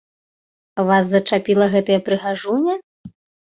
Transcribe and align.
Вас 0.87 1.03
зачапіла 1.11 1.69
гэтая 1.75 1.99
прыгажуня? 2.11 2.75